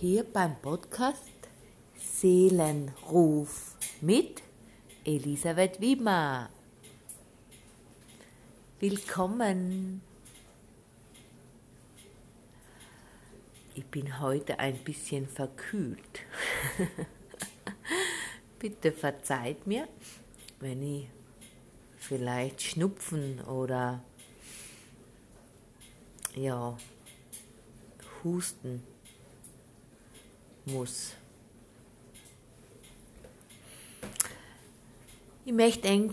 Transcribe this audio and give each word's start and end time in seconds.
hier 0.00 0.24
beim 0.24 0.58
Podcast 0.62 1.20
Seelenruf 1.94 3.76
mit 4.00 4.42
Elisabeth 5.04 5.78
Wiemer. 5.78 6.48
Willkommen. 8.78 10.00
Ich 13.74 13.84
bin 13.84 14.18
heute 14.20 14.58
ein 14.58 14.78
bisschen 14.78 15.28
verkühlt. 15.28 16.20
Bitte 18.58 18.92
verzeiht 18.92 19.66
mir, 19.66 19.86
wenn 20.60 20.82
ich 20.82 21.10
vielleicht 21.98 22.62
schnupfen 22.62 23.42
oder 23.42 24.02
ja, 26.34 26.78
husten 28.24 28.82
muss. 30.66 31.12
Ich 35.44 35.52
möchte 35.52 35.88
eng 35.88 36.12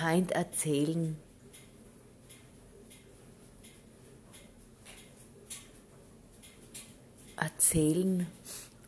heint 0.00 0.32
erzählen, 0.32 1.16
erzählen, 7.36 8.26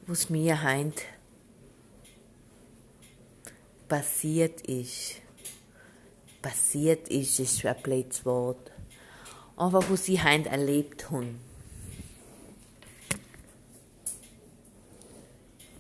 was 0.07 0.31
mir 0.31 0.63
heint 0.63 1.03
passiert 3.89 4.61
ist. 4.63 5.17
Passiert 6.43 7.09
ist, 7.09 7.41
ist 7.41 7.65
ein 7.65 7.77
blödes 7.83 8.25
Wort. 8.25 8.71
Einfach, 9.57 9.85
was 9.91 10.09
ich 10.09 10.23
heint 10.23 10.47
erlebt 10.47 11.11
habe. 11.11 11.35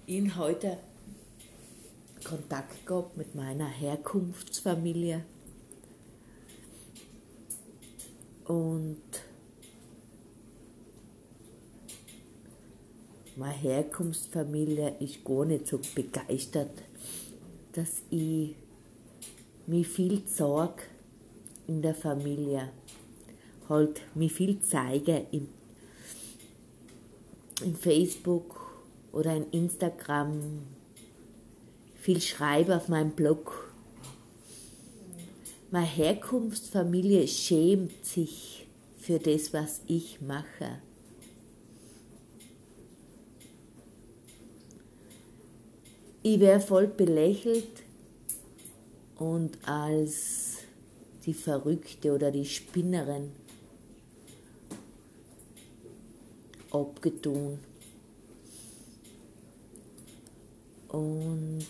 Ihn 0.09 0.37
heute 0.37 0.79
Kontakt 2.25 2.87
gehabt 2.87 3.17
mit 3.17 3.35
meiner 3.35 3.69
Herkunftsfamilie. 3.69 5.23
Und 8.47 9.03
meine 13.37 13.53
Herkunftsfamilie 13.53 14.97
ist 15.01 15.23
gar 15.25 15.45
nicht 15.45 15.67
so 15.67 15.79
begeistert, 15.95 16.83
dass 17.73 18.03
ich 18.09 18.55
mir 19.67 19.85
viel 19.85 20.27
Sorge 20.27 20.85
in 21.67 21.83
der 21.83 21.95
Familie 21.95 22.71
halt 23.69 24.01
mir 24.15 24.31
viel 24.31 24.59
zeige 24.63 25.27
im, 25.31 25.49
im 27.63 27.75
Facebook 27.75 28.68
oder 29.13 29.35
in 29.35 29.51
Instagram, 29.51 30.63
viel 31.95 32.21
schreibe 32.21 32.77
auf 32.77 32.89
meinem 32.89 33.11
Blog. 33.11 33.73
Meine 35.71 35.87
Herkunftsfamilie 35.87 37.27
schämt 37.29 38.05
sich 38.05 38.67
für 38.97 39.19
das, 39.19 39.53
was 39.53 39.83
ich 39.87 40.21
mache. 40.21 40.81
Ich 46.23 46.41
wäre 46.41 46.61
voll 46.61 46.87
belächelt 46.87 47.83
und 49.17 49.59
als 49.67 50.59
die 51.25 51.35
Verrückte 51.35 52.13
oder 52.13 52.31
die 52.31 52.45
Spinnerin 52.45 53.33
abgetun. 56.71 57.59
Und 60.89 61.67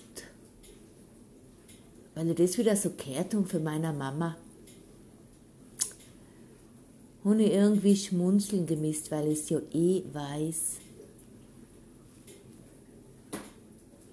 weil 2.15 2.31
ich 2.31 2.37
das 2.37 2.59
wieder 2.59 2.77
so 2.77 2.91
gehört 2.91 3.35
habe 3.35 3.45
für 3.45 3.61
meiner 3.61 3.93
Mama, 3.93 4.37
habe 7.25 7.43
ich 7.43 7.53
irgendwie 7.53 7.97
schmunzeln 7.97 8.67
gemisst, 8.67 9.11
weil 9.11 9.29
ich 9.33 9.51
ja 9.51 9.61
eh 9.73 10.03
weiß, 10.13 10.79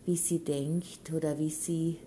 wie 0.05 0.17
sie 0.17 0.39
denkt 0.39 1.11
oder 1.13 1.37
wie 1.39 1.49
sie 1.49 1.97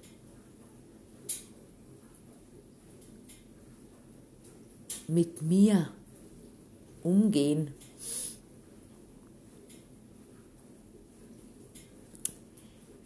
mit 5.09 5.43
mir 5.43 5.91
umgehen. 7.03 7.73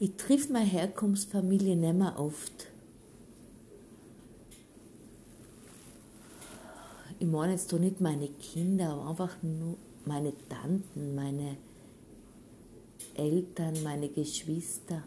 Ich 0.03 0.17
triff 0.17 0.51
meine 0.51 0.67
Herkunftsfamilie 0.67 1.77
nicht 1.77 1.95
mehr 1.95 2.19
oft. 2.19 2.67
Ich 7.21 7.27
meine 7.29 7.53
jetzt 7.53 7.73
doch 7.73 7.79
nicht 7.79 8.01
meine 8.01 8.27
Kinder, 8.27 8.95
aber 8.95 9.11
einfach 9.11 9.41
nur 9.45 9.77
meine 10.05 10.33
Tanten, 10.49 11.15
meine 11.15 11.57
Eltern, 13.15 13.81
meine 13.85 14.09
Geschwister. 14.09 15.05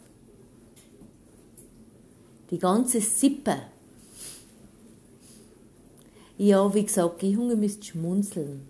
Die 2.49 2.57
ganze 2.57 3.01
Sippe. 3.01 3.57
Ja, 6.37 6.73
wie 6.73 6.85
gesagt, 6.85 7.21
ich 7.21 7.35
habe 7.35 7.57
müsst 7.57 7.83
schmunzeln. 7.83 8.65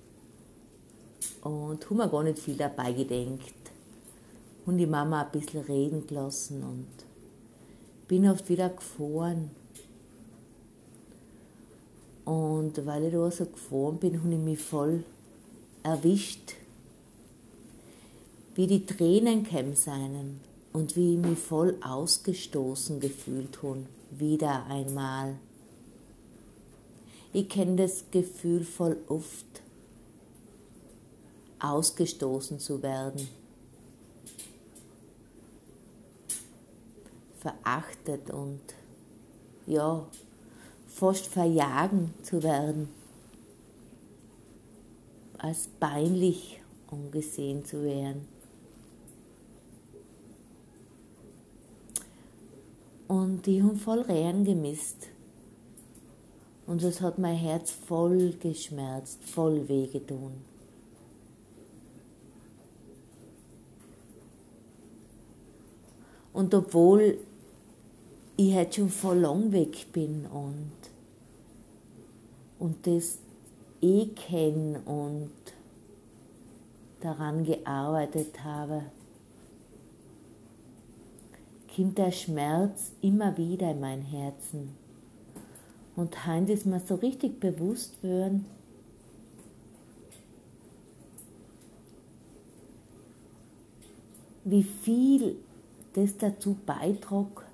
Und 1.43 1.85
habe 1.85 1.95
mir 1.95 2.09
gar 2.09 2.23
nicht 2.23 2.39
viel 2.39 2.55
dabei 2.55 2.93
gedenkt 2.93 3.64
und 4.65 4.77
die 4.77 4.87
Mama 4.87 5.23
ein 5.23 5.31
bisschen 5.31 5.61
reden 5.61 6.07
gelassen 6.07 6.63
und 6.63 6.87
bin 8.07 8.27
oft 8.27 8.49
wieder 8.49 8.69
gefahren. 8.69 9.51
Und 12.25 12.85
weil 12.85 13.05
ich 13.05 13.13
da 13.13 13.29
so 13.29 13.45
gefahren 13.45 13.97
bin, 13.97 14.19
habe 14.19 14.33
ich 14.33 14.39
mich 14.39 14.59
voll 14.59 15.03
erwischt, 15.83 16.53
wie 18.55 18.67
die 18.67 18.85
Tränen 18.85 19.43
kämen 19.43 19.75
seinen 19.75 20.39
und 20.73 20.95
wie 20.95 21.13
ich 21.13 21.19
mich 21.19 21.37
voll 21.37 21.77
ausgestoßen 21.81 22.99
gefühlt 22.99 23.61
habe, 23.61 23.85
wieder 24.11 24.65
einmal. 24.65 25.35
Ich 27.33 27.49
kenne 27.49 27.75
das 27.75 28.05
Gefühl 28.11 28.63
voll 28.63 28.97
oft, 29.07 29.45
ausgestoßen 31.59 32.59
zu 32.59 32.81
werden. 32.81 33.27
Verachtet 37.45 38.31
und 38.31 38.59
ja, 39.67 40.03
fast 40.87 41.27
verjagen 41.27 42.11
zu 42.23 42.41
werden, 42.41 42.89
als 45.37 45.67
peinlich 45.79 46.59
angesehen 46.87 47.63
zu 47.63 47.83
werden. 47.83 48.27
Und 53.07 53.45
die 53.45 53.61
haben 53.61 53.77
voll 53.77 54.01
rein 54.01 54.43
gemisst. 54.43 55.09
Und 56.65 56.81
das 56.81 56.99
hat 56.99 57.19
mein 57.19 57.35
Herz 57.35 57.69
voll 57.69 58.33
geschmerzt, 58.39 59.23
voll 59.23 59.67
wehgetan. 59.69 60.33
Und 66.35 66.53
obwohl 66.53 67.17
ich 68.37 68.53
halt 68.53 68.75
schon 68.75 68.89
voll 68.89 69.19
lang 69.19 69.51
weg 69.51 69.91
bin 69.93 70.25
und, 70.25 70.71
und 72.59 72.85
das 72.85 73.17
eh 73.81 74.07
kenne 74.07 74.81
und 74.85 75.31
daran 76.99 77.45
gearbeitet 77.45 78.43
habe, 78.43 78.83
kommt 81.75 81.97
der 81.97 82.11
Schmerz 82.11 82.91
immer 83.01 83.37
wieder 83.37 83.71
in 83.71 83.79
mein 83.79 84.01
Herzen. 84.01 84.75
Und 85.95 86.25
heute 86.25 86.53
ist 86.53 86.65
mir 86.65 86.79
so 86.79 86.95
richtig 86.95 87.39
bewusst 87.39 88.03
worden, 88.03 88.45
wie 94.43 94.63
viel 94.63 95.37
das 95.93 96.17
dazu 96.17 96.57
beitrug, 96.65 97.44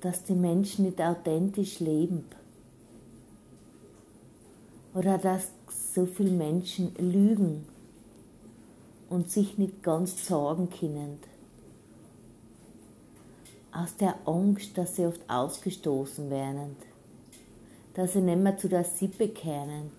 dass 0.00 0.24
die 0.24 0.34
Menschen 0.34 0.86
nicht 0.86 1.00
authentisch 1.00 1.80
leben. 1.80 2.24
Oder 4.94 5.18
dass 5.18 5.50
so 5.94 6.06
viele 6.06 6.32
Menschen 6.32 6.94
lügen 6.98 7.64
und 9.08 9.30
sich 9.30 9.58
nicht 9.58 9.82
ganz 9.82 10.26
sorgen 10.26 10.68
können. 10.70 11.18
Aus 13.72 13.96
der 13.96 14.16
Angst, 14.26 14.76
dass 14.76 14.96
sie 14.96 15.06
oft 15.06 15.20
ausgestoßen 15.28 16.30
werden, 16.30 16.76
dass 17.94 18.14
sie 18.14 18.20
nicht 18.20 18.40
mehr 18.40 18.56
zu 18.56 18.68
der 18.68 18.84
Sippe 18.84 19.28
kehren. 19.28 19.90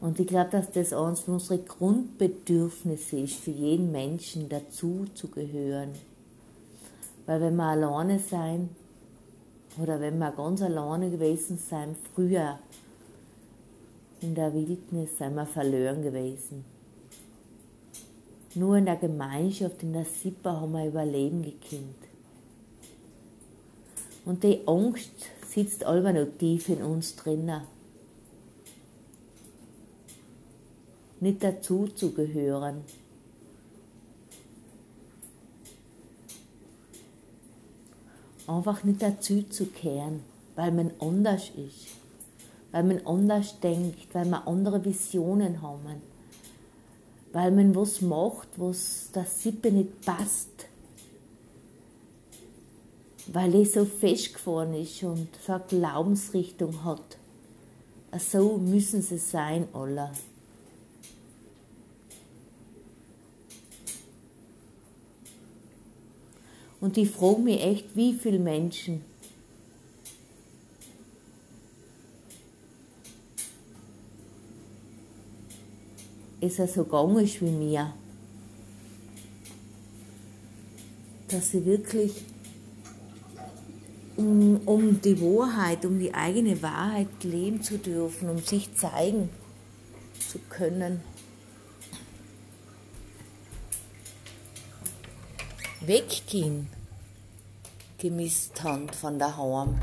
Und 0.00 0.20
ich 0.20 0.26
glaube, 0.26 0.50
dass 0.50 0.70
das 0.70 0.92
eines 0.92 1.22
unserer 1.24 1.58
Grundbedürfnisse 1.58 3.18
ist, 3.20 3.36
für 3.36 3.50
jeden 3.50 3.92
Menschen 3.92 4.48
dazu 4.48 5.06
zu 5.14 5.28
gehören. 5.28 5.90
Weil 7.26 7.40
wenn 7.40 7.56
wir 7.56 7.64
alleine 7.64 8.18
sein, 8.18 8.70
oder 9.82 10.00
wenn 10.00 10.18
wir 10.18 10.30
ganz 10.30 10.62
alleine 10.62 11.10
gewesen 11.10 11.58
sein, 11.58 11.96
früher 12.14 12.58
in 14.20 14.34
der 14.34 14.54
Wildnis, 14.54 15.18
sind 15.18 15.34
wir 15.34 15.46
verloren 15.46 16.02
gewesen. 16.02 16.64
Nur 18.54 18.78
in 18.78 18.86
der 18.86 18.96
Gemeinschaft, 18.96 19.82
in 19.82 19.92
der 19.92 20.06
Sippe 20.06 20.50
haben 20.50 20.72
wir 20.72 20.86
Überleben 20.86 21.42
gekannt. 21.42 22.06
Und 24.24 24.42
die 24.42 24.66
Angst 24.66 25.12
sitzt 25.46 25.84
allweil 25.84 26.24
noch 26.24 26.38
tief 26.38 26.68
in 26.70 26.82
uns 26.82 27.14
drinnen. 27.16 27.62
Nicht 31.20 31.44
dazu 31.44 31.86
zu 31.88 32.12
gehören. 32.12 32.82
Einfach 38.46 38.84
nicht 38.84 39.02
dazu 39.02 39.42
zu 39.42 39.66
kehren, 39.66 40.20
weil 40.54 40.72
man 40.72 40.92
anders 41.00 41.50
ist, 41.56 41.94
weil 42.72 42.84
man 42.84 43.06
anders 43.06 43.58
denkt, 43.60 44.14
weil 44.14 44.26
man 44.26 44.42
andere 44.46 44.84
Visionen 44.84 45.62
haben 45.62 46.02
weil 47.36 47.50
man 47.50 47.74
was 47.74 48.00
macht, 48.00 48.48
was 48.56 49.10
der 49.14 49.26
Sippe 49.26 49.70
nicht 49.70 50.00
passt. 50.06 50.48
Weil 53.26 53.54
es 53.56 53.74
so 53.74 53.84
festgefahren 53.84 54.72
ist 54.72 55.02
und 55.02 55.28
so 55.46 55.52
eine 55.52 55.64
Glaubensrichtung 55.68 56.82
hat. 56.82 57.18
So 58.18 58.56
müssen 58.56 59.02
sie 59.02 59.18
sein, 59.18 59.68
alle. 59.74 60.12
Und 66.80 66.96
ich 66.98 67.10
frage 67.10 67.40
mich 67.40 67.62
echt, 67.62 67.96
wie 67.96 68.12
viele 68.14 68.38
Menschen 68.38 69.02
ist 76.40 76.58
er 76.58 76.68
so 76.68 76.84
gegangen 76.84 77.24
ist 77.24 77.40
wie 77.40 77.50
mir. 77.50 77.92
Dass 81.28 81.50
sie 81.50 81.64
wirklich 81.64 82.12
um, 84.16 84.60
um 84.64 85.00
die 85.00 85.20
Wahrheit, 85.20 85.84
um 85.84 85.98
die 85.98 86.14
eigene 86.14 86.62
Wahrheit 86.62 87.08
leben 87.22 87.62
zu 87.62 87.78
dürfen, 87.78 88.30
um 88.30 88.38
sich 88.38 88.74
zeigen 88.74 89.28
zu 90.28 90.38
können. 90.48 91.00
Weggehen, 95.86 96.68
gemisst 97.98 98.62
haben 98.62 98.88
von 98.88 99.18
daheim 99.18 99.80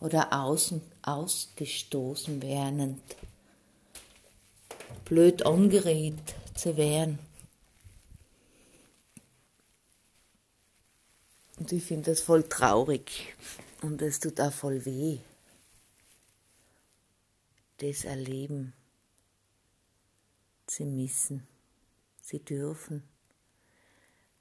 oder 0.00 0.32
außen 0.32 0.80
ausgestoßen 1.02 2.42
werden 2.42 3.00
blöd 5.10 5.44
angeredet 5.44 6.36
zu 6.54 6.76
werden. 6.76 7.18
Und 11.58 11.72
ich 11.72 11.82
finde 11.82 12.12
das 12.12 12.20
voll 12.20 12.44
traurig. 12.44 13.34
Und 13.82 14.00
es 14.02 14.20
tut 14.20 14.40
auch 14.40 14.52
voll 14.52 14.84
weh, 14.84 15.18
das 17.78 18.04
erleben. 18.04 18.72
Zu 20.66 20.84
müssen. 20.84 21.48
Sie 22.22 22.38
dürfen 22.38 23.02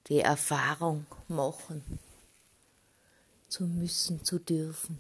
die 0.10 0.22
Erfahrung 0.22 1.06
machen, 1.28 1.84
zu 3.48 3.66
müssen, 3.66 4.24
zu 4.24 4.40
dürfen. 4.40 5.00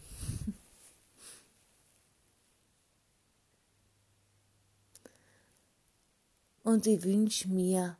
Und 6.63 6.85
ich 6.85 7.03
wünsche 7.03 7.47
mir, 7.47 7.97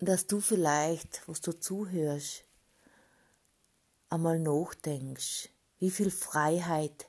dass 0.00 0.26
du 0.26 0.40
vielleicht, 0.40 1.22
was 1.28 1.40
du 1.40 1.52
zuhörst, 1.52 2.44
einmal 4.08 4.40
nachdenkst, 4.40 5.50
wie 5.78 5.90
viel 5.90 6.10
Freiheit 6.10 7.08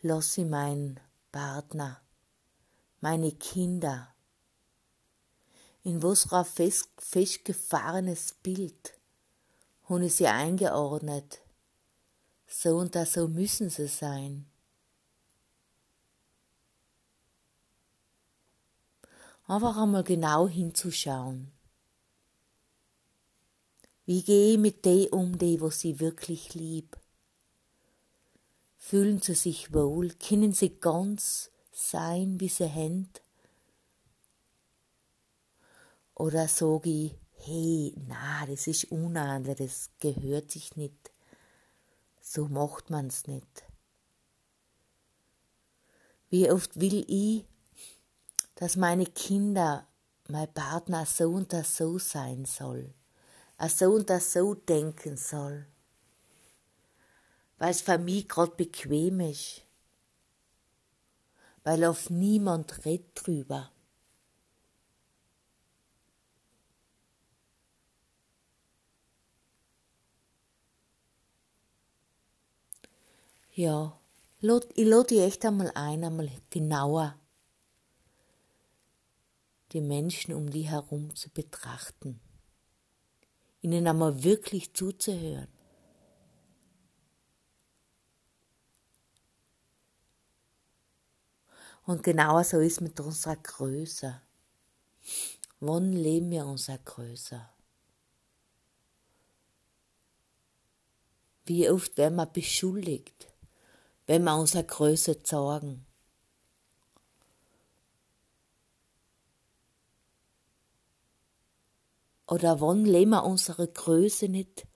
lasse 0.00 0.42
ich 0.42 0.46
meinen 0.46 1.00
Partner, 1.32 2.00
meine 3.00 3.32
Kinder, 3.32 4.13
in 5.84 6.02
was 6.02 6.32
ein 6.32 6.44
fest, 6.44 6.88
festgefahrenes 6.98 8.34
Bild 8.42 8.98
habe 9.88 10.06
ich 10.06 10.14
sie 10.14 10.26
eingeordnet. 10.26 11.40
So 12.46 12.78
und 12.78 12.94
da 12.94 13.06
so 13.06 13.28
müssen 13.28 13.70
sie 13.70 13.86
sein. 13.86 14.46
einfach 19.46 19.76
einmal 19.76 20.04
genau 20.04 20.48
hinzuschauen. 20.48 21.52
Wie 24.06 24.22
gehe 24.22 24.52
ich 24.52 24.58
mit 24.58 24.84
denen 24.84 25.08
um, 25.08 25.38
die, 25.38 25.60
was 25.60 25.80
sie 25.80 26.00
wirklich 26.00 26.54
lieb? 26.54 26.96
Fühlen 28.76 29.20
sie 29.20 29.34
sich 29.34 29.72
wohl? 29.72 30.10
Können 30.10 30.52
sie 30.52 30.78
ganz 30.78 31.50
sein, 31.72 32.38
wie 32.40 32.48
sie 32.48 32.68
sind? 32.68 33.23
Oder 36.14 36.48
sage 36.48 36.90
ich, 36.90 37.16
hey, 37.36 37.94
na, 38.06 38.46
das 38.46 38.66
ist 38.66 38.90
unandert, 38.90 39.60
das 39.60 39.90
gehört 39.98 40.50
sich 40.50 40.76
nicht. 40.76 41.12
So 42.20 42.48
macht 42.48 42.90
man's 42.90 43.26
nicht. 43.26 43.64
Wie 46.30 46.50
oft 46.50 46.80
will 46.80 47.04
ich 47.08 47.44
dass 48.56 48.76
meine 48.76 49.06
Kinder, 49.06 49.86
mein 50.28 50.52
Partner 50.52 51.06
so 51.06 51.30
und 51.30 51.52
das 51.52 51.76
so 51.76 51.98
sein 51.98 52.44
soll, 52.44 52.94
so 53.68 53.92
und 53.92 54.10
das 54.10 54.32
so 54.32 54.54
denken 54.54 55.16
soll, 55.16 55.66
weil 57.58 57.70
es 57.70 57.82
für 57.82 57.98
mich 57.98 58.28
gerade 58.28 58.52
bequem 58.52 59.20
ist, 59.20 59.62
weil 61.64 61.84
auf 61.84 62.10
niemand 62.10 62.84
redet 62.84 63.10
drüber. 63.14 63.70
Ja, 73.56 74.00
ich 74.40 74.84
lade 74.84 75.06
dich 75.06 75.20
echt 75.20 75.44
einmal 75.44 75.70
ein, 75.76 76.02
einmal 76.02 76.28
genauer 76.50 77.16
die 79.70 79.80
Menschen 79.80 80.34
um 80.34 80.50
die 80.50 80.68
herum 80.68 81.14
zu 81.14 81.30
betrachten, 81.30 82.20
ihnen 83.60 83.86
einmal 83.86 84.24
wirklich 84.24 84.74
zuzuhören. 84.74 85.46
Und 91.86 92.02
genauer 92.02 92.42
so 92.42 92.58
ist 92.58 92.80
mit 92.80 92.98
unserer 92.98 93.36
Größe. 93.36 94.20
Wann 95.60 95.92
leben 95.92 96.30
wir 96.30 96.46
unserer 96.46 96.78
Größe? 96.78 97.48
Wie 101.46 101.68
oft 101.68 101.96
werden 101.98 102.16
wir 102.16 102.26
beschuldigt, 102.26 103.33
wenn 104.06 104.24
wir 104.24 104.36
unsere 104.36 104.64
Größe 104.64 105.22
zeigen? 105.22 105.86
Oder 112.26 112.60
wann 112.60 112.84
leben 112.84 113.10
wir 113.10 113.24
unsere 113.24 113.68
Größe 113.68 114.28
nicht, 114.28 114.66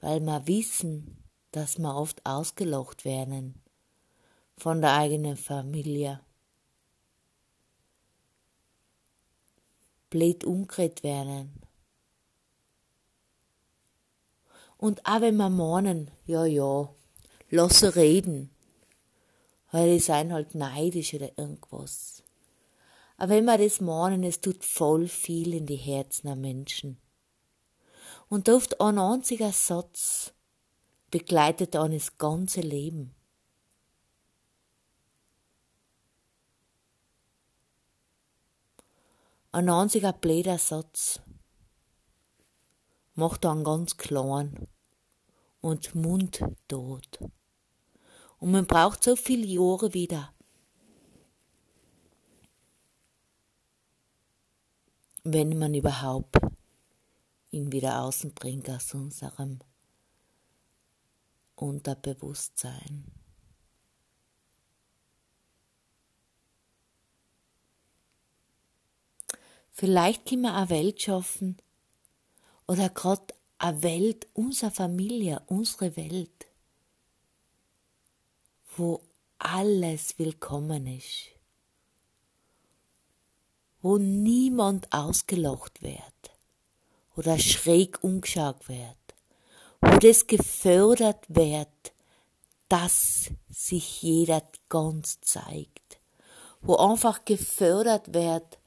weil 0.00 0.20
wir 0.20 0.46
wissen, 0.46 1.22
dass 1.52 1.78
wir 1.78 1.94
oft 1.94 2.24
ausgelacht 2.26 3.04
werden 3.04 3.60
von 4.56 4.80
der 4.80 4.94
eigenen 4.94 5.36
Familie. 5.36 6.20
Blöd 10.10 10.44
umgeredet 10.44 11.02
werden. 11.02 11.62
Und 14.76 15.06
auch 15.06 15.20
wenn 15.20 15.36
wir 15.36 15.48
meinen, 15.48 16.10
ja, 16.26 16.44
ja, 16.44 16.92
lasse 17.50 17.94
reden, 17.94 18.50
weil 19.70 19.94
die 19.94 20.00
sind 20.00 20.32
halt 20.32 20.54
neidisch 20.54 21.14
oder 21.14 21.36
irgendwas. 21.38 22.22
Aber 23.16 23.34
wenn 23.34 23.44
wir 23.44 23.58
das 23.58 23.80
meinen, 23.80 24.24
es 24.24 24.40
tut 24.40 24.64
voll 24.64 25.06
viel 25.06 25.54
in 25.54 25.66
die 25.66 25.76
Herzen 25.76 26.26
der 26.26 26.36
Menschen. 26.36 26.98
Und 28.28 28.48
oft 28.48 28.80
ein 28.80 28.98
einziger 28.98 29.52
Satz 29.52 30.32
begleitet 31.10 31.74
dann 31.74 31.92
das 31.92 32.16
ganze 32.16 32.60
Leben. 32.60 33.14
Ein 39.52 39.68
einziger 39.68 40.12
blöder 40.12 40.58
Satz 40.58 41.20
macht 43.14 43.44
einen 43.44 43.64
ganz 43.64 43.96
klein 43.96 44.68
und 45.60 45.94
mundtot. 45.94 47.18
Und 48.40 48.52
man 48.52 48.66
braucht 48.66 49.04
so 49.04 49.16
viele 49.16 49.46
Jahre 49.46 49.92
wieder. 49.94 50.32
Wenn 55.22 55.58
man 55.58 55.74
überhaupt 55.74 56.36
ihn 57.50 57.70
wieder 57.70 58.02
außen 58.02 58.32
bringt 58.32 58.70
aus 58.70 58.94
unserem 58.94 59.58
Unterbewusstsein. 61.54 63.04
Vielleicht 69.70 70.26
können 70.26 70.42
wir 70.42 70.54
eine 70.54 70.70
Welt 70.70 71.02
schaffen 71.02 71.56
oder 72.66 72.88
gerade 72.88 73.34
eine 73.58 73.82
Welt, 73.82 74.26
unsere 74.32 74.70
Familie, 74.70 75.42
unsere 75.46 75.96
Welt, 75.96 76.49
wo 78.80 79.02
alles 79.36 80.18
willkommen 80.18 80.86
ist, 80.86 81.26
wo 83.82 83.98
niemand 83.98 84.90
ausgelacht 84.90 85.82
wird. 85.82 86.00
Oder 87.14 87.38
schräg 87.38 88.02
umgeschaut 88.02 88.70
wird, 88.70 88.96
wo 89.82 89.98
das 89.98 90.26
gefördert 90.26 91.26
wird, 91.28 91.92
dass 92.68 93.30
sich 93.50 94.00
jeder 94.00 94.42
ganz 94.70 95.20
zeigt, 95.20 96.00
wo 96.62 96.76
einfach 96.76 97.26
gefördert 97.26 98.14
wird, 98.14 98.58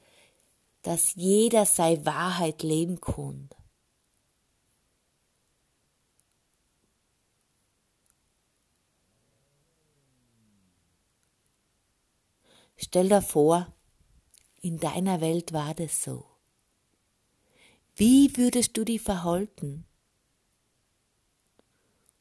dass 0.82 1.16
jeder 1.16 1.66
seine 1.66 2.06
Wahrheit 2.06 2.62
leben 2.62 3.00
kann. 3.00 3.50
Stell 12.84 13.08
dir 13.08 13.22
vor, 13.22 13.72
in 14.60 14.78
deiner 14.78 15.22
Welt 15.22 15.54
war 15.54 15.72
das 15.72 16.02
so. 16.02 16.26
Wie 17.96 18.36
würdest 18.36 18.76
du 18.76 18.84
dich 18.84 19.00
verhalten? 19.00 19.86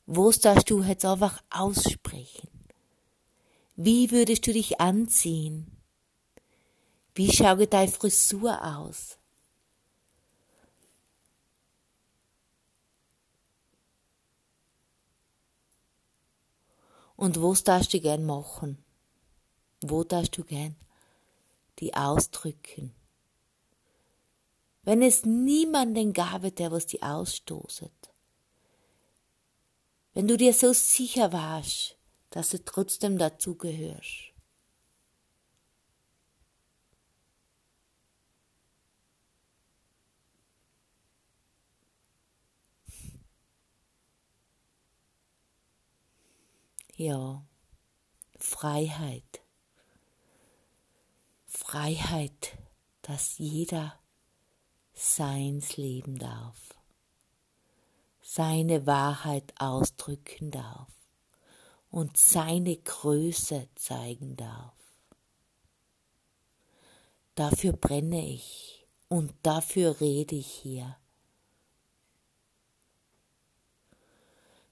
Was 0.06 0.40
darfst 0.40 0.70
du 0.70 0.82
jetzt 0.82 1.04
einfach 1.04 1.44
aussprechen? 1.50 2.50
Wie 3.76 4.10
würdest 4.12 4.48
du 4.48 4.54
dich 4.54 4.80
anziehen? 4.80 5.68
Wie 7.14 7.30
schaue 7.30 7.68
deine 7.68 7.92
Frisur 7.92 8.64
aus? 8.64 9.18
Und 17.18 17.42
was 17.42 17.66
darfst 17.66 17.94
du 17.94 18.00
gern 18.00 18.26
machen? 18.26 18.83
Wo 19.86 20.04
darfst 20.04 20.38
du 20.38 20.44
gern 20.44 20.76
die 21.80 21.94
ausdrücken? 21.94 22.94
Wenn 24.84 25.02
es 25.02 25.26
niemanden 25.26 26.14
gab, 26.14 26.56
der 26.56 26.72
was 26.72 26.86
die 26.86 27.02
ausstoßet. 27.02 27.92
Wenn 30.14 30.28
du 30.28 30.38
dir 30.38 30.54
so 30.54 30.74
sicher 30.74 31.34
warst, 31.34 31.98
dass 32.30 32.50
du 32.50 32.64
trotzdem 32.64 33.18
dazugehörst. 33.18 34.34
Ja, 46.96 47.44
Freiheit. 48.38 49.43
Freiheit, 51.66 52.58
dass 53.04 53.38
jeder 53.38 53.98
seins 54.94 55.78
leben 55.78 56.20
darf, 56.20 56.76
seine 58.22 58.86
Wahrheit 58.86 59.54
ausdrücken 59.58 60.52
darf 60.52 60.92
und 61.90 62.18
seine 62.18 62.76
Größe 62.76 63.70
zeigen 63.76 64.36
darf. 64.36 64.76
Dafür 67.34 67.72
brenne 67.72 68.28
ich 68.28 68.86
und 69.08 69.34
dafür 69.42 70.02
rede 70.02 70.36
ich 70.36 70.52
hier. 70.52 70.98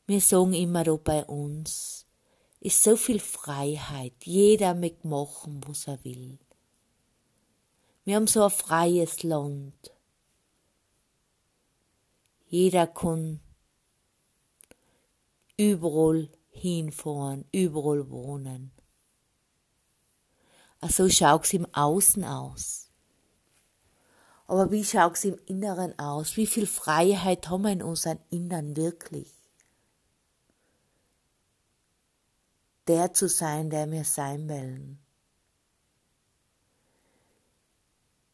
Wir 0.05 0.19
sagen 0.19 0.53
immer 0.53 0.83
da 0.83 0.97
bei 0.97 1.23
uns, 1.23 2.05
ist 2.59 2.83
so 2.83 2.97
viel 2.97 3.21
Freiheit, 3.21 4.25
jeder 4.25 4.75
mag 4.75 5.05
machen, 5.05 5.61
was 5.65 5.87
er 5.87 6.03
will. 6.03 6.37
Wir 8.11 8.17
haben 8.17 8.27
so 8.27 8.43
ein 8.43 8.49
freies 8.49 9.23
Land. 9.23 9.89
Jeder 12.45 12.85
kann 12.85 13.39
überall 15.55 16.29
hinfahren, 16.49 17.45
überall 17.53 18.09
wohnen. 18.09 18.73
Also 20.81 21.07
schaut 21.07 21.45
es 21.45 21.53
im 21.53 21.73
Außen 21.73 22.25
aus. 22.25 22.91
Aber 24.45 24.71
wie 24.71 24.83
schaut 24.83 25.15
es 25.15 25.23
im 25.23 25.39
Inneren 25.45 25.97
aus? 25.97 26.35
Wie 26.35 26.47
viel 26.47 26.67
Freiheit 26.67 27.47
haben 27.47 27.61
wir 27.61 27.71
in 27.71 27.81
unserem 27.81 28.19
Innern 28.29 28.75
wirklich? 28.75 29.31
Der 32.89 33.13
zu 33.13 33.29
sein, 33.29 33.69
der 33.69 33.89
wir 33.89 34.03
sein 34.03 34.49
wollen. 34.49 34.99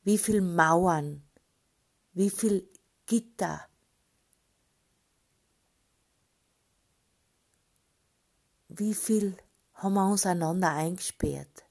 Wie 0.08 0.18
viel 0.18 0.40
Mauern, 0.40 1.22
wie 2.14 2.30
viel 2.30 2.66
Gitter, 3.06 3.68
wie 8.70 8.94
viel 8.94 9.36
haben 9.74 9.96
wir 9.96 10.10
uns 10.10 10.26
einander 10.26 10.72
eingesperrt, 10.72 11.66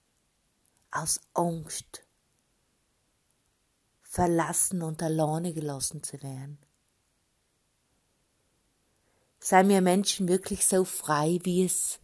aus 0.90 1.18
Angst, 1.32 2.04
verlassen 4.02 4.82
und 4.82 5.02
alleine 5.02 5.54
gelassen 5.54 6.02
zu 6.02 6.22
werden. 6.22 6.58
Seien 9.38 9.70
wir 9.70 9.80
Menschen 9.80 10.28
wirklich 10.28 10.66
so 10.66 10.84
frei, 10.84 11.38
wie 11.44 11.64
es 11.64 12.00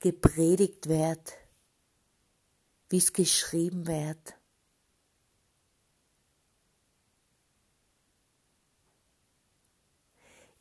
gepredigt 0.00 0.88
wird, 0.88 1.34
wie 2.88 2.98
es 2.98 3.12
geschrieben 3.12 3.86
wird? 3.86 4.41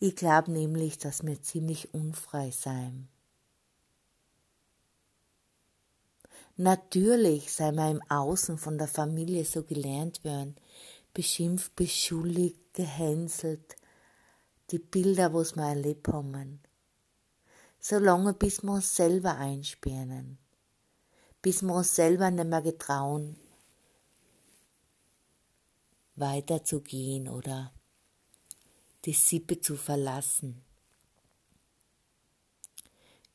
Ich 0.03 0.15
glaube 0.15 0.49
nämlich, 0.51 0.97
dass 0.97 1.23
wir 1.23 1.43
ziemlich 1.43 1.93
unfrei 1.93 2.49
sein. 2.49 3.07
Natürlich 6.57 7.53
sei 7.53 7.71
wir 7.71 7.91
im 7.91 8.01
Außen 8.09 8.57
von 8.57 8.79
der 8.79 8.87
Familie 8.87 9.45
so 9.45 9.61
gelernt 9.61 10.23
werden, 10.23 10.55
beschimpft, 11.13 11.75
beschuldigt, 11.75 12.73
gehänselt, 12.73 13.75
die 14.71 14.79
Bilder, 14.79 15.35
was 15.35 15.55
wir 15.55 15.65
erlebt 15.67 16.07
haben. 16.07 16.61
Solange 17.79 18.33
bis 18.33 18.63
wir 18.63 18.71
uns 18.71 18.95
selber 18.95 19.35
einsperren, 19.35 20.39
bis 21.43 21.61
wir 21.61 21.75
uns 21.75 21.93
selber 21.93 22.31
nicht 22.31 22.47
mehr 22.47 22.63
getrauen, 22.63 23.37
weiterzugehen 26.15 27.29
oder 27.29 27.71
die 29.05 29.13
Sippe 29.13 29.59
zu 29.59 29.75
verlassen. 29.75 30.63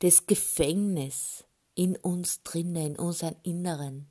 Das 0.00 0.26
Gefängnis 0.26 1.44
in 1.75 1.96
uns 1.96 2.42
drinnen, 2.42 2.94
in 2.94 2.99
unserem 2.99 3.37
Inneren. 3.42 4.08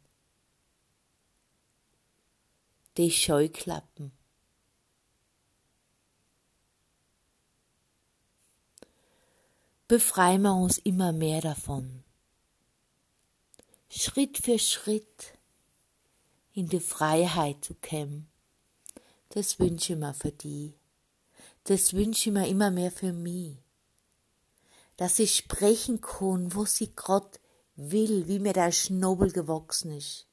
Die 2.97 3.11
Scheuklappen. 3.11 4.11
Befreien 9.87 10.41
wir 10.41 10.55
uns 10.55 10.79
immer 10.79 11.11
mehr 11.11 11.41
davon. 11.41 12.03
Schritt 13.89 14.39
für 14.39 14.57
Schritt 14.57 15.37
in 16.53 16.67
die 16.67 16.79
Freiheit 16.79 17.63
zu 17.63 17.75
kämen. 17.75 18.27
Das 19.29 19.59
wünsche 19.59 19.93
ich 19.93 19.99
mir 19.99 20.13
für 20.13 20.31
die 20.31 20.73
das 21.65 21.93
wünsche 21.93 22.29
ich 22.29 22.33
mir 22.33 22.47
immer 22.47 22.71
mehr 22.71 22.91
für 22.91 23.13
mich. 23.13 23.57
Dass 24.97 25.19
ich 25.19 25.35
sprechen 25.35 26.01
kann, 26.01 26.55
wo 26.55 26.65
sie 26.65 26.95
grad 26.95 27.39
will, 27.75 28.27
wie 28.27 28.39
mir 28.39 28.53
der 28.53 28.71
Schnobel 28.71 29.31
gewachsen 29.31 29.91
ist. 29.91 30.25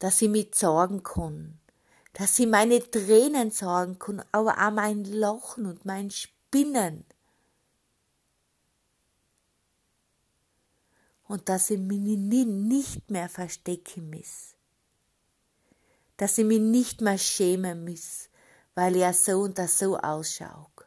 dass 0.00 0.22
ich 0.22 0.30
mich 0.30 0.54
sorgen 0.54 1.02
kann, 1.02 1.58
dass 2.14 2.38
ich 2.38 2.46
meine 2.46 2.80
Tränen 2.90 3.50
sorgen 3.50 3.98
kann, 3.98 4.24
aber 4.32 4.54
auch 4.54 4.72
mein 4.72 5.04
Lachen 5.04 5.66
und 5.66 5.84
mein 5.84 6.10
Spinnen. 6.10 7.04
Und 11.24 11.48
dass 11.48 11.70
ich 11.70 11.78
mich 11.78 12.00
nicht 12.00 13.10
mehr 13.10 13.28
verstecken 13.28 14.10
muss. 14.10 14.54
Dass 16.16 16.38
ich 16.38 16.46
mich 16.46 16.60
nicht 16.60 17.02
mehr 17.02 17.18
schämen 17.18 17.84
muss, 17.84 18.29
weil 18.80 18.96
ich 18.96 19.16
so 19.18 19.42
und 19.42 19.58
so 19.68 19.98
ausschaue. 19.98 20.86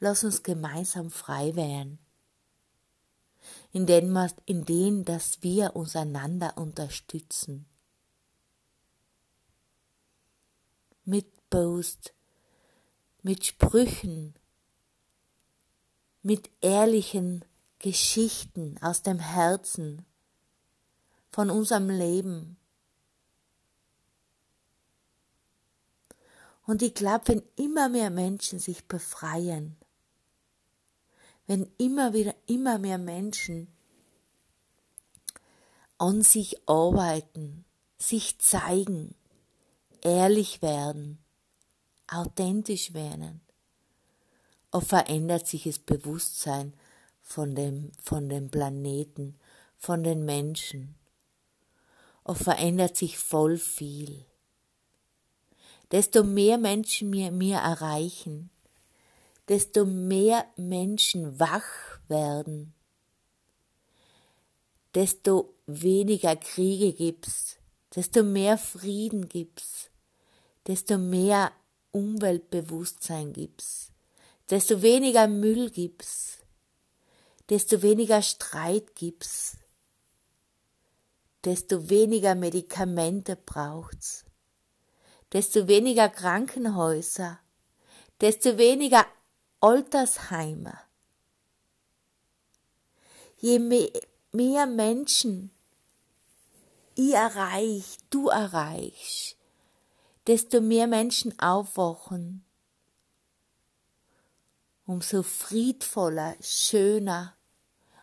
Lass 0.00 0.24
uns 0.24 0.42
gemeinsam 0.42 1.12
frei 1.12 1.54
werden 1.54 2.00
in 3.70 3.86
denen, 3.86 4.30
in 4.46 4.64
denen 4.64 5.04
dass 5.04 5.44
wir 5.44 5.76
uns 5.76 5.94
einander 5.94 6.58
unterstützen. 6.58 7.66
Mit 11.04 11.28
Post, 11.50 12.14
mit 13.22 13.46
Sprüchen, 13.46 14.34
mit 16.22 16.50
ehrlichen 16.62 17.44
Geschichten 17.78 18.76
aus 18.82 19.02
dem 19.02 19.20
Herzen 19.20 20.04
von 21.30 21.50
unserem 21.50 21.90
Leben. 21.90 22.56
Und 26.66 26.82
ich 26.82 26.94
glaube, 26.94 27.28
wenn 27.28 27.42
immer 27.56 27.88
mehr 27.88 28.10
Menschen 28.10 28.58
sich 28.58 28.86
befreien, 28.86 29.76
wenn 31.46 31.66
immer 31.78 32.12
wieder 32.12 32.34
immer 32.46 32.78
mehr 32.78 32.98
Menschen 32.98 33.68
an 35.96 36.22
sich 36.22 36.68
arbeiten, 36.68 37.64
sich 37.98 38.38
zeigen, 38.38 39.14
ehrlich 40.02 40.60
werden, 40.60 41.18
authentisch 42.06 42.92
werden, 42.92 43.40
auch 44.70 44.82
verändert 44.82 45.46
sich 45.46 45.64
das 45.64 45.78
Bewusstsein 45.78 46.74
von 47.22 47.54
dem, 47.54 47.92
von 47.98 48.28
dem 48.28 48.50
Planeten, 48.50 49.38
von 49.78 50.04
den 50.04 50.24
Menschen. 50.24 50.97
Auch 52.28 52.36
verändert 52.36 52.94
sich 52.94 53.16
voll 53.16 53.56
viel. 53.56 54.26
Desto 55.90 56.22
mehr 56.24 56.58
Menschen 56.58 57.08
mir, 57.08 57.30
mir 57.30 57.56
erreichen, 57.56 58.50
desto 59.48 59.86
mehr 59.86 60.44
Menschen 60.56 61.40
wach 61.40 61.64
werden, 62.06 62.74
desto 64.94 65.54
weniger 65.66 66.36
Kriege 66.36 66.92
gibt's, 66.92 67.56
desto 67.96 68.22
mehr 68.22 68.58
Frieden 68.58 69.30
gibt's, 69.30 69.88
desto 70.66 70.98
mehr 70.98 71.50
Umweltbewusstsein 71.92 73.32
gibt's, 73.32 73.90
desto 74.50 74.82
weniger 74.82 75.28
Müll 75.28 75.70
gibt's, 75.70 76.40
desto 77.48 77.80
weniger 77.80 78.20
Streit 78.20 78.94
gibt's, 78.96 79.56
desto 81.44 81.88
weniger 81.88 82.34
Medikamente 82.34 83.36
braucht's, 83.36 84.24
desto 85.32 85.68
weniger 85.68 86.08
Krankenhäuser, 86.08 87.40
desto 88.20 88.58
weniger 88.58 89.06
Altersheime. 89.60 90.78
Je 93.36 93.58
mehr 94.32 94.66
Menschen 94.66 95.52
ich 97.00 97.14
erreich, 97.14 97.98
du 98.10 98.28
erreichst, 98.28 99.36
desto 100.26 100.60
mehr 100.60 100.88
Menschen 100.88 101.38
aufwachen, 101.38 102.44
umso 104.84 105.22
friedvoller, 105.22 106.34
schöner 106.40 107.36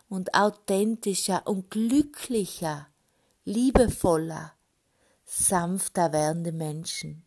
und 0.08 0.32
authentischer 0.32 1.46
und 1.46 1.70
glücklicher, 1.70 2.88
liebevoller, 3.46 4.52
sanfter 5.24 6.12
werdende 6.12 6.52
Menschen 6.52 7.26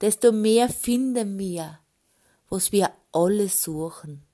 desto 0.00 0.32
mehr 0.32 0.68
finden 0.68 1.38
wir, 1.38 1.80
was 2.48 2.72
wir 2.72 2.92
alle 3.12 3.48
suchen. 3.48 4.24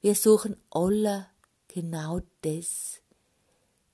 Wir 0.00 0.14
suchen 0.14 0.56
alle 0.70 1.28
genau 1.68 2.20
das, 2.42 3.00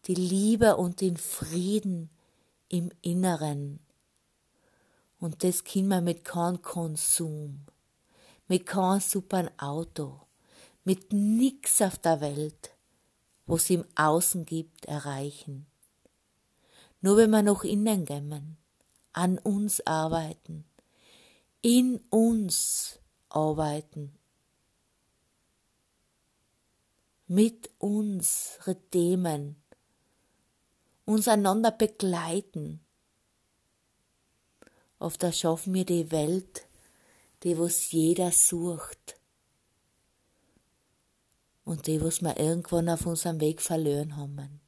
die 0.07 0.15
Liebe 0.15 0.77
und 0.77 1.01
den 1.01 1.17
Frieden 1.17 2.11
im 2.69 2.91
Inneren. 3.03 3.81
Und 5.21 5.45
das 5.45 5.65
können 5.65 5.89
wir 5.89 6.01
mit 6.01 6.25
keinem 6.25 6.63
Konsum, 6.63 7.67
mit 8.47 8.67
keinem 8.67 9.01
super 9.01 9.51
Auto, 9.59 10.21
mit 10.89 11.13
nix 11.13 11.83
auf 11.83 11.99
der 11.99 12.23
Welt, 12.23 12.71
was 13.45 13.69
im 13.69 13.85
Außen 13.95 14.47
gibt, 14.47 14.87
erreichen. 14.87 15.67
Nur 17.03 17.19
wenn 17.19 17.29
wir 17.29 17.43
noch 17.43 17.63
innen 17.63 18.07
gehen, 18.07 18.57
an 19.13 19.37
uns 19.37 19.87
arbeiten, 19.87 20.65
in 21.61 22.01
uns 22.09 23.01
arbeiten, 23.29 24.15
mit 27.27 27.69
unsere 27.77 28.75
Themen, 28.89 29.57
uns 31.05 31.29
einander 31.29 31.71
begleiten. 31.71 32.81
Oft 34.99 35.23
erschaffen 35.23 35.75
wir 35.75 35.85
die 35.85 36.11
Welt, 36.11 36.67
die 37.43 37.59
was 37.59 37.93
jeder 37.93 38.33
sucht 38.33 39.18
und 41.69 41.87
die 41.87 42.01
was 42.01 42.23
wir 42.23 42.39
irgendwann 42.39 42.89
auf 42.89 43.05
unserem 43.05 43.41
Weg 43.41 43.61
verloren 43.61 44.17
haben. 44.17 44.61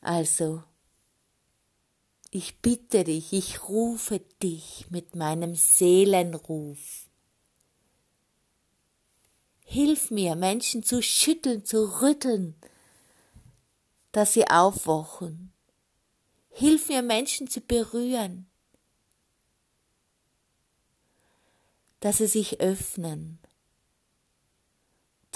Also, 0.00 0.62
ich 2.30 2.60
bitte 2.60 3.02
dich, 3.02 3.32
ich 3.32 3.68
rufe 3.68 4.20
dich 4.40 4.86
mit 4.88 5.16
meinem 5.16 5.56
Seelenruf. 5.56 7.08
Hilf 9.64 10.12
mir, 10.12 10.36
Menschen 10.36 10.84
zu 10.84 11.02
schütteln, 11.02 11.64
zu 11.64 12.00
rütteln, 12.00 12.54
dass 14.12 14.34
sie 14.34 14.46
aufwachen. 14.48 15.52
Hilf 16.50 16.88
mir, 16.88 17.02
Menschen 17.02 17.48
zu 17.48 17.60
berühren, 17.60 18.46
dass 21.98 22.18
sie 22.18 22.28
sich 22.28 22.60
öffnen, 22.60 23.43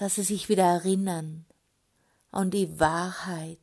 dass 0.00 0.16
sie 0.16 0.22
sich 0.22 0.48
wieder 0.48 0.64
erinnern 0.64 1.44
an 2.30 2.50
die 2.50 2.78
Wahrheit, 2.78 3.58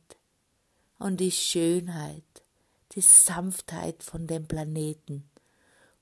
und 0.98 1.18
die 1.18 1.30
Schönheit, 1.30 2.44
die 2.92 3.00
Sanftheit 3.00 4.02
von 4.02 4.26
dem 4.26 4.46
Planeten, 4.46 5.28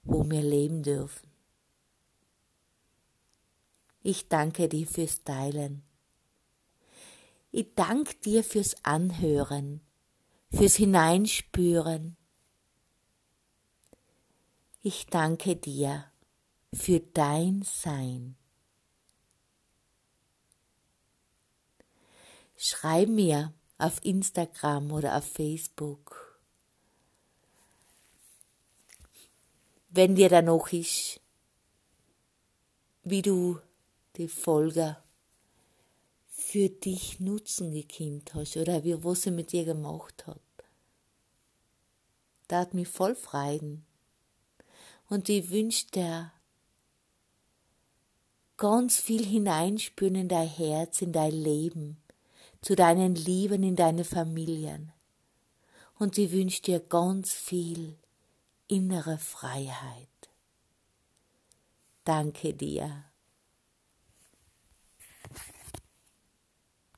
wo 0.02 0.28
wir 0.28 0.42
leben 0.42 0.82
dürfen. 0.82 1.30
Ich 4.02 4.28
danke 4.28 4.68
dir 4.68 4.86
fürs 4.86 5.24
Teilen. 5.24 5.82
Ich 7.50 7.74
danke 7.74 8.14
dir 8.16 8.44
fürs 8.44 8.84
Anhören, 8.84 9.80
fürs 10.50 10.74
Hineinspüren. 10.74 12.16
Ich 14.82 15.06
danke 15.06 15.56
dir 15.56 16.04
für 16.72 17.00
dein 17.00 17.62
Sein. 17.62 18.36
Schreib 22.66 23.10
mir 23.10 23.52
auf 23.76 24.02
Instagram 24.02 24.90
oder 24.90 25.18
auf 25.18 25.30
Facebook. 25.30 26.40
Wenn 29.90 30.14
dir 30.14 30.30
da 30.30 30.40
noch 30.40 30.72
ist, 30.72 31.20
wie 33.02 33.20
du 33.20 33.60
die 34.16 34.28
Folge 34.28 34.96
für 36.30 36.70
dich 36.70 37.20
nutzen 37.20 37.70
gekannt 37.70 38.32
hast 38.32 38.56
oder 38.56 38.82
wie, 38.82 39.04
was 39.04 39.20
sie 39.24 39.30
mit 39.30 39.52
dir 39.52 39.66
gemacht 39.66 40.26
hat. 40.26 40.40
Da 42.48 42.60
hat 42.60 42.72
mich 42.72 42.88
voll 42.88 43.14
freuen. 43.14 43.84
Und 45.10 45.28
ich 45.28 45.50
wünsche 45.50 45.88
dir 45.88 46.32
ganz 48.56 48.96
viel 48.96 49.22
hineinspüren 49.22 50.14
in 50.14 50.28
dein 50.28 50.48
Herz, 50.48 51.02
in 51.02 51.12
dein 51.12 51.32
Leben 51.32 51.98
zu 52.64 52.74
deinen 52.76 53.14
Lieben 53.14 53.62
in 53.62 53.76
deine 53.76 54.04
Familien. 54.04 54.90
Und 55.98 56.14
sie 56.14 56.32
wünscht 56.32 56.66
dir 56.66 56.80
ganz 56.80 57.34
viel 57.34 57.98
innere 58.68 59.18
Freiheit. 59.18 60.08
Danke 62.04 62.54
dir. 62.54 63.04